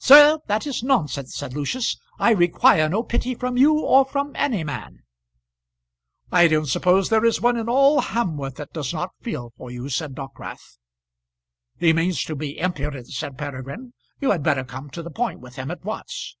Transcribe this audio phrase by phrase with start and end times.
[0.00, 1.96] "Sir, that is nonsense," said Lucius.
[2.18, 5.04] "I require no pity from you or from any man."
[6.32, 9.88] "I don't suppose there is one in all Hamworth that does not feel for you,"
[9.88, 10.78] said Dockwrath.
[11.78, 13.92] "He means to be impudent," said Peregrine.
[14.20, 16.34] "You had better come to the point with him at once."